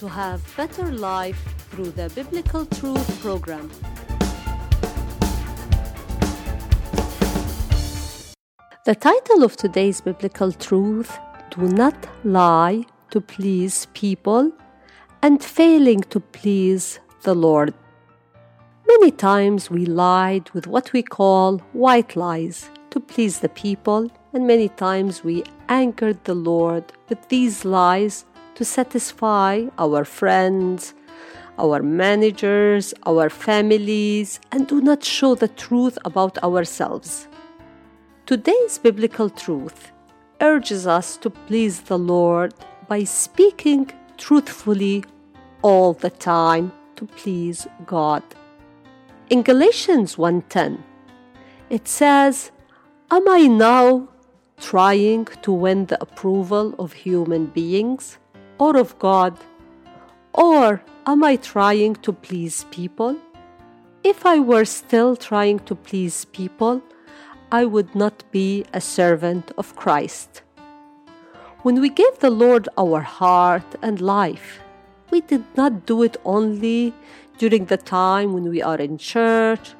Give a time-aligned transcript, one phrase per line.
[0.00, 1.38] to have better life
[1.70, 3.70] through the Biblical Truth program.
[8.86, 11.18] The title of today's biblical truth
[11.50, 14.50] Do not lie to please people
[15.22, 17.74] and failing to please the Lord.
[18.88, 24.46] Many times we lied with what we call white lies to please the people, and
[24.46, 28.24] many times we angered the Lord with these lies
[28.60, 30.92] to satisfy our friends,
[31.58, 37.26] our managers, our families, and do not show the truth about ourselves.
[38.26, 39.92] Today's biblical truth
[40.42, 42.52] urges us to please the Lord
[42.86, 45.04] by speaking truthfully
[45.62, 48.22] all the time to please God.
[49.30, 50.84] In Galatians 1:10,
[51.70, 52.52] it says,
[53.10, 54.08] "Am I now
[54.58, 58.18] trying to win the approval of human beings
[58.60, 59.36] or of God?
[60.34, 63.16] Or am I trying to please people?
[64.04, 66.82] If I were still trying to please people,
[67.50, 70.42] I would not be a servant of Christ.
[71.62, 74.60] When we gave the Lord our heart and life,
[75.10, 76.94] we did not do it only
[77.38, 79.74] during the time when we are in church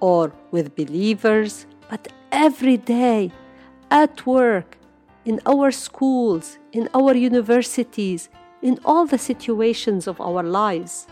[0.00, 3.32] or with believers, but every day,
[3.90, 4.76] at work,
[5.24, 8.28] in our schools, in our universities,
[8.62, 11.06] in all the situations of our lives.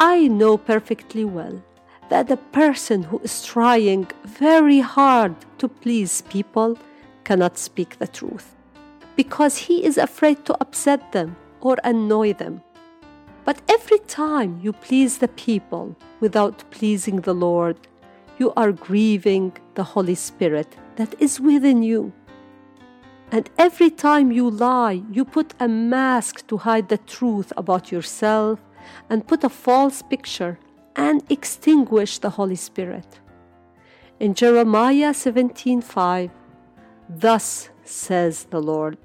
[0.00, 1.62] I know perfectly well
[2.08, 6.78] that the person who is trying very hard to please people
[7.24, 8.54] cannot speak the truth
[9.16, 12.62] because he is afraid to upset them or annoy them.
[13.44, 17.76] But every time you please the people without pleasing the Lord,
[18.38, 22.12] you are grieving the Holy Spirit that is within you.
[23.30, 28.58] And every time you lie, you put a mask to hide the truth about yourself
[29.10, 30.58] and put a false picture
[30.96, 33.20] and extinguish the Holy Spirit.
[34.18, 36.30] In Jeremiah 17:5,
[37.08, 38.98] thus says the Lord,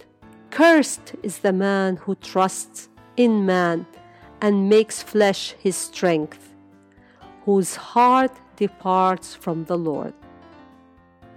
[0.50, 3.86] Cursed is the man who trusts in man
[4.42, 6.54] and makes flesh his strength,
[7.46, 10.14] whose heart departs from the Lord.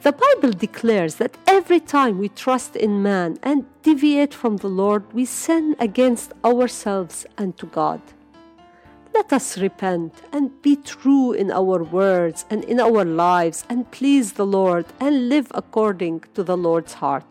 [0.03, 5.13] The Bible declares that every time we trust in man and deviate from the Lord,
[5.13, 8.01] we sin against ourselves and to God.
[9.15, 14.35] Let us repent and be true in our words and in our lives and please
[14.35, 17.25] the Lord and live according to the Lord's heart.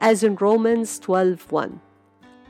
[0.00, 1.80] As in Romans 12:1,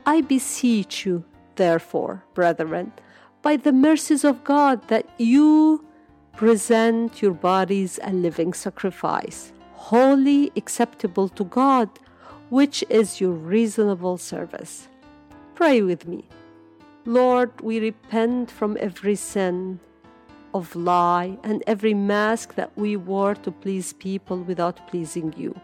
[0.05, 1.23] I beseech you,
[1.55, 2.93] therefore, brethren,
[3.41, 5.83] by the mercies of God, that you
[6.35, 11.89] present your bodies a living sacrifice, holy acceptable to God,
[12.49, 14.87] which is your reasonable service.
[15.55, 16.25] Pray with me.
[17.05, 19.79] Lord, we repent from every sin
[20.53, 25.59] of lie and every mask that we wore to please people without pleasing you.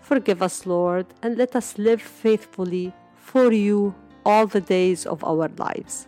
[0.00, 3.94] Forgive us, Lord, and let us live faithfully for you
[4.24, 6.06] all the days of our lives.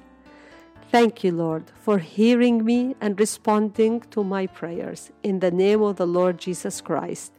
[0.95, 5.11] Thank you, Lord, for hearing me and responding to my prayers.
[5.25, 7.33] In the name of the Lord Jesus Christ.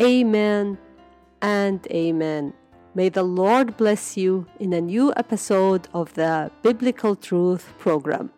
[0.00, 0.78] Amen
[1.42, 2.52] and amen.
[2.94, 8.30] May the Lord bless you in a new episode of the Biblical Truth program.